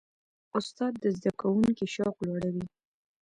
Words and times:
استاد 0.57 0.93
د 1.03 1.05
زده 1.17 1.31
کوونکي 1.41 1.85
شوق 1.95 2.15
لوړوي. 2.27 2.65